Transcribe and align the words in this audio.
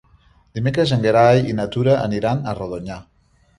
Dimecres 0.59 0.93
en 0.95 1.03
Gerai 1.03 1.43
i 1.51 1.55
na 1.61 1.67
Tura 1.77 1.95
aniran 2.09 2.41
a 2.53 2.57
Rodonyà. 2.63 3.01